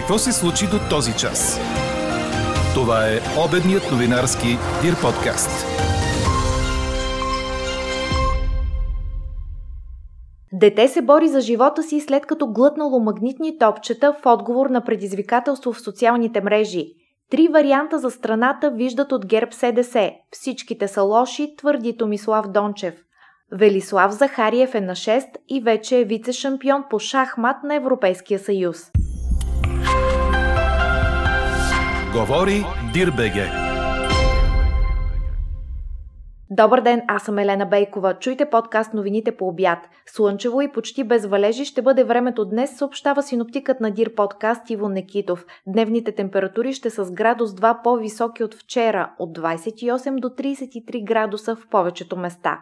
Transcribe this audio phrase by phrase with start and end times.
[0.00, 1.60] Какво се случи до този час?
[2.74, 4.46] Това е обедният новинарски
[4.82, 5.66] Дир подкаст.
[10.52, 15.72] Дете се бори за живота си след като глътнало магнитни топчета в отговор на предизвикателство
[15.72, 16.86] в социалните мрежи.
[17.30, 20.10] Три варианта за страната виждат от ГЕРБ СДС.
[20.30, 22.94] Всичките са лоши, твърди Томислав Дончев.
[23.52, 28.90] Велислав Захариев е на 6 и вече е вице-шампион по шахмат на Европейския съюз.
[32.12, 33.50] Говори Дирбеге.
[36.50, 38.14] Добър ден, аз съм Елена Бейкова.
[38.18, 39.78] Чуйте подкаст новините по обяд.
[40.06, 44.88] Слънчево и почти без валежи ще бъде времето днес, съобщава синоптикът на Дир подкаст Иво
[44.88, 45.44] Некитов.
[45.66, 51.56] Дневните температури ще са с градус 2 по-високи от вчера, от 28 до 33 градуса
[51.56, 52.58] в повечето места.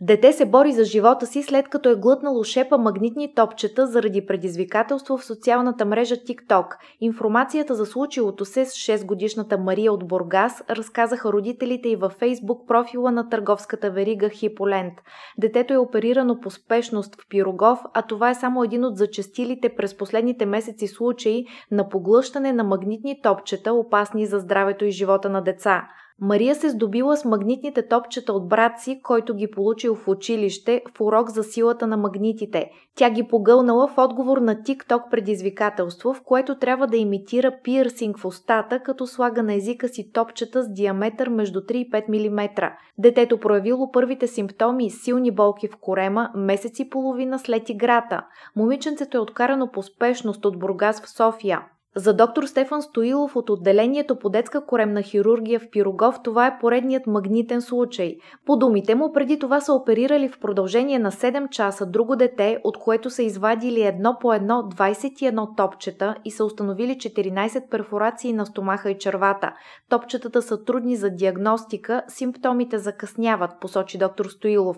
[0.00, 5.18] Дете се бори за живота си след като е глътнало шепа магнитни топчета заради предизвикателство
[5.18, 6.66] в социалната мрежа TikTok.
[7.00, 13.12] Информацията за случилото се с 6-годишната Мария от Бургас разказаха родителите и във фейсбук профила
[13.12, 14.94] на търговската верига Хиполент.
[15.38, 19.96] Детето е оперирано по спешност в Пирогов, а това е само един от зачастилите през
[19.96, 25.88] последните месеци случаи на поглъщане на магнитни топчета, опасни за здравето и живота на деца.
[26.20, 31.00] Мария се здобила с магнитните топчета от брат си, който ги получил в училище в
[31.00, 32.70] урок за силата на магнитите.
[32.94, 38.24] Тя ги погълнала в отговор на TikTok предизвикателство, в което трябва да имитира пирсинг в
[38.24, 42.72] устата, като слага на езика си топчета с диаметър между 3 и 5 мм.
[42.98, 48.26] Детето проявило първите симптоми силни болки в корема месец и половина след играта.
[48.56, 51.60] Момиченцето е откарано по спешност от Бургас в София.
[51.98, 57.06] За доктор Стефан Стоилов от отделението по детска коремна хирургия в Пирогов това е поредният
[57.06, 58.16] магнитен случай.
[58.46, 62.78] По думите му, преди това са оперирали в продължение на 7 часа друго дете, от
[62.78, 68.90] което са извадили едно по едно 21 топчета и са установили 14 перфорации на стомаха
[68.90, 69.52] и червата.
[69.88, 74.76] Топчетата са трудни за диагностика, симптомите закъсняват, посочи доктор Стоилов.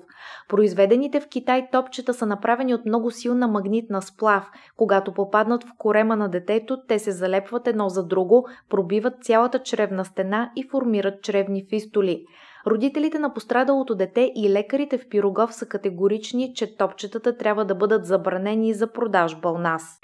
[0.49, 4.51] Произведените в Китай топчета са направени от много силна магнитна сплав.
[4.77, 10.05] Когато попаднат в корема на детето, те се залепват едно за друго, пробиват цялата чревна
[10.05, 12.25] стена и формират чревни фистоли.
[12.67, 18.07] Родителите на пострадалото дете и лекарите в Пирогов са категорични, че топчетата трябва да бъдат
[18.07, 20.01] забранени за продажба у нас.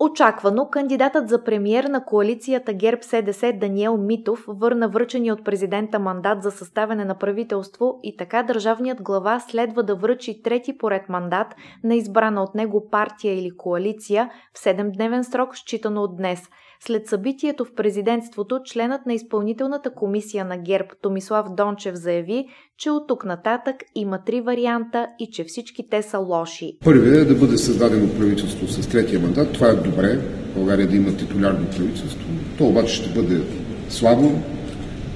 [0.00, 6.42] Очаквано, кандидатът за премьер на коалицията ГЕРБ СДС Даниел Митов върна връчения от президента мандат
[6.42, 11.46] за съставяне на правителство и така държавният глава следва да връчи трети поред мандат
[11.84, 16.42] на избрана от него партия или коалиция в 7-дневен срок, считано от днес–
[16.80, 22.44] след събитието в президентството, членът на изпълнителната комисия на ГЕРБ Томислав Дончев заяви,
[22.78, 26.78] че от тук нататък има три варианта и че всички те са лоши.
[26.84, 29.52] Първият е да бъде създадено правителство с третия мандат.
[29.52, 30.18] Това е добре.
[30.56, 32.28] България да има титулярно правителство.
[32.58, 33.40] То обаче ще бъде
[33.88, 34.32] слабо,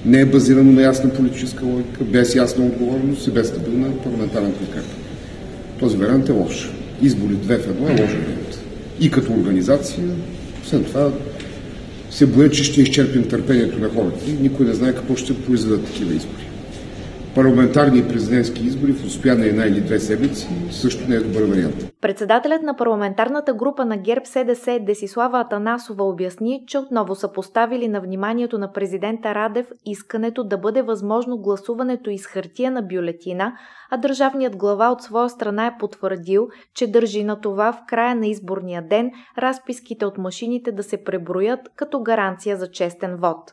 [0.05, 4.95] не е базирано на ясна политическа логика, без ясна отговорност и без стабилна парламентарна подкрепа.
[5.81, 6.71] Този вариант е лош.
[7.03, 8.59] Избори две в едно е лош вариант.
[9.01, 10.05] И като организация,
[10.65, 11.11] след това
[12.11, 14.25] се боя, че ще изчерпим търпението на хората.
[14.41, 16.50] Никой не знае какво ще произведат такива избори.
[17.35, 21.75] Парламентарни президентски избори в успяна една или две седмици също не е добър вариант.
[22.01, 28.01] Председателят на парламентарната група на ГЕРБ СДС Десислава Атанасова обясни, че отново са поставили на
[28.01, 33.53] вниманието на президента Радев искането да бъде възможно гласуването из хартия на бюлетина,
[33.91, 38.27] а държавният глава от своя страна е потвърдил, че държи на това в края на
[38.27, 43.53] изборния ден разписките от машините да се преброят като гаранция за честен вод.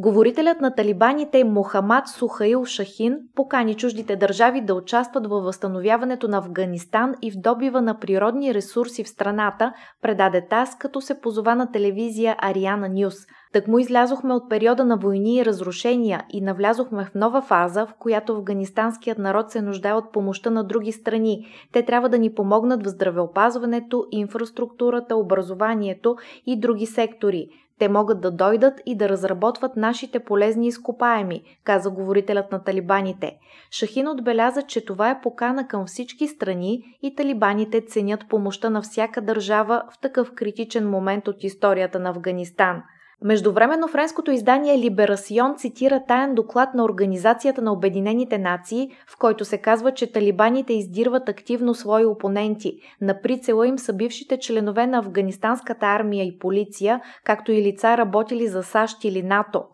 [0.00, 7.14] Говорителят на талибаните Мохамад Сухаил Шахин покани чуждите държави да участват във възстановяването на Афганистан
[7.22, 9.72] и в добива на природни ресурси в страната,
[10.02, 13.14] предаде ТАС, като се позова на телевизия Ариана Нюс.
[13.52, 17.94] Так му излязохме от периода на войни и разрушения и навлязохме в нова фаза, в
[17.98, 21.46] която афганистанският народ се нуждае от помощта на други страни.
[21.72, 27.48] Те трябва да ни помогнат в здравеопазването, инфраструктурата, образованието и други сектори.
[27.78, 33.38] Те могат да дойдат и да разработват нашите полезни изкопаеми, каза говорителят на талибаните.
[33.70, 39.20] Шахин отбеляза, че това е покана към всички страни и талибаните ценят помощта на всяка
[39.20, 42.82] държава в такъв критичен момент от историята на Афганистан–
[43.24, 49.58] Междувременно френското издание Либерасион цитира таен доклад на Организацията на Обединените нации, в който се
[49.58, 52.78] казва, че талибаните издирват активно свои опоненти.
[53.00, 58.46] На прицела им са бившите членове на афганистанската армия и полиция, както и лица работили
[58.46, 59.64] за САЩ или НАТО.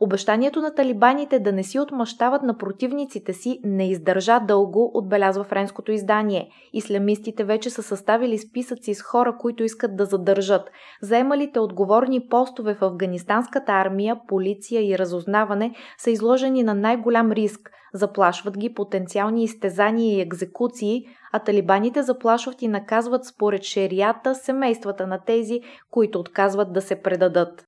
[0.00, 5.92] Обещанието на талибаните да не си отмъщават на противниците си не издържа дълго, отбелязва френското
[5.92, 6.48] издание.
[6.72, 10.70] Исламистите вече са съставили списъци с хора, които искат да задържат.
[11.02, 17.70] Заемалите отговорни постове в афганистанската армия, полиция и разузнаване са изложени на най-голям риск.
[17.94, 21.02] Заплашват ги потенциални изтезания и екзекуции,
[21.32, 25.60] а талибаните заплашват и наказват според шерията семействата на тези,
[25.90, 27.67] които отказват да се предадат.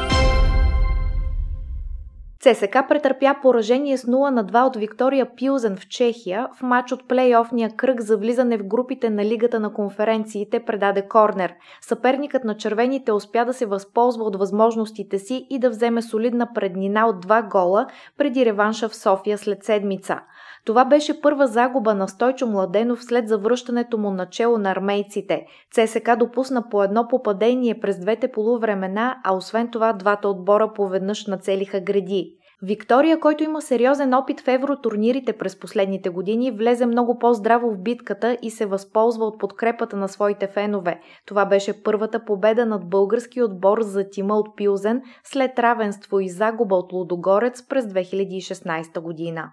[2.41, 7.07] ЦСК претърпя поражение с 0 на 2 от Виктория Пилзен в Чехия в матч от
[7.07, 11.53] плейофния кръг за влизане в групите на Лигата на конференциите предаде Корнер.
[11.81, 17.07] Съперникът на червените успя да се възползва от възможностите си и да вземе солидна преднина
[17.07, 20.19] от два гола преди реванша в София след седмица.
[20.65, 25.45] Това беше първа загуба на Стойчо Младенов след завръщането му начало на армейците.
[25.71, 31.79] ЦСК допусна по едно попадение през двете полувремена, а освен това двата отбора поведнъж нацелиха
[31.79, 32.30] гради.
[32.63, 38.37] Виктория, който има сериозен опит в евротурнирите през последните години, влезе много по-здраво в битката
[38.41, 40.99] и се възползва от подкрепата на своите фенове.
[41.25, 46.75] Това беше първата победа над български отбор за тима от Пилзен след равенство и загуба
[46.75, 49.51] от Лудогорец през 2016 година.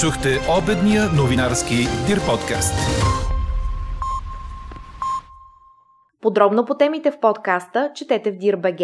[0.00, 0.28] Чухте
[0.62, 1.74] обедния новинарски
[2.06, 2.74] Дир подкаст.
[6.20, 8.80] Подробно по темите в подкаста четете в Дир.бг.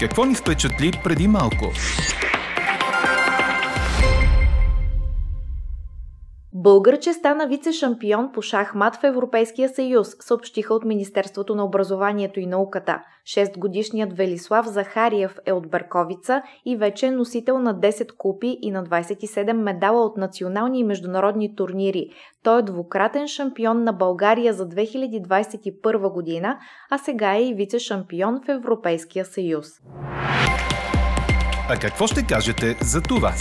[0.00, 1.72] Какво ни впечатли преди малко?
[6.57, 13.01] Българче стана вице-шампион по шахмат в Европейския съюз, съобщиха от Министерството на образованието и науката.
[13.25, 18.83] Шестгодишният Велислав Захариев е от Берковица и вече е носител на 10 купи и на
[18.83, 22.09] 27 медала от национални и международни турнири.
[22.43, 26.57] Той е двукратен шампион на България за 2021 година,
[26.91, 29.67] а сега е и вице-шампион в Европейския съюз.
[31.69, 33.33] А какво ще кажете за това?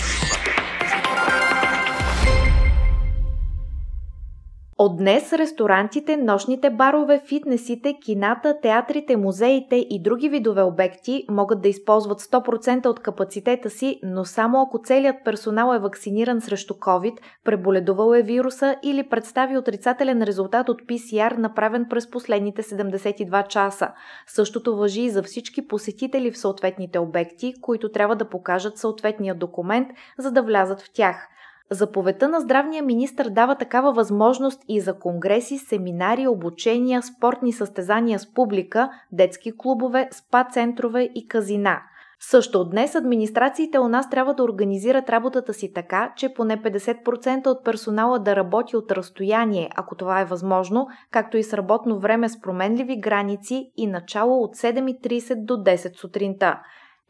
[4.78, 11.68] От днес ресторантите, нощните барове, фитнесите, кината, театрите, музеите и други видове обекти могат да
[11.68, 18.14] използват 100% от капацитета си, но само ако целият персонал е вакциниран срещу COVID, преболедувал
[18.14, 23.88] е вируса или представи отрицателен резултат от PCR, направен през последните 72 часа.
[24.26, 29.88] Същото въжи и за всички посетители в съответните обекти, които трябва да покажат съответния документ,
[30.18, 31.28] за да влязат в тях.
[31.70, 38.34] Заповедта на здравния министр дава такава възможност и за конгреси, семинари, обучения, спортни състезания с
[38.34, 41.80] публика, детски клубове, спа центрове и казина.
[42.20, 47.64] Също днес администрациите у нас трябва да организират работата си така, че поне 50% от
[47.64, 52.40] персонала да работи от разстояние, ако това е възможно, както и с работно време с
[52.40, 56.60] променливи граници и начало от 7.30 до 10 сутринта.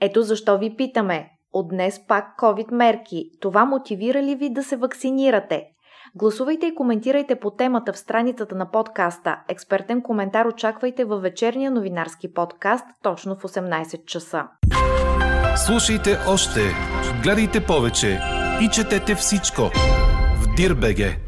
[0.00, 3.30] Ето защо ви питаме, от днес пак COVID мерки.
[3.40, 5.64] Това мотивира ли ви да се вакцинирате?
[6.16, 9.36] Гласувайте и коментирайте по темата в страницата на подкаста.
[9.48, 14.44] Експертен коментар очаквайте във вечерния новинарски подкаст точно в 18 часа.
[15.66, 16.60] Слушайте още,
[17.22, 18.20] гледайте повече
[18.62, 19.62] и четете всичко
[20.40, 21.23] в Дирбеге.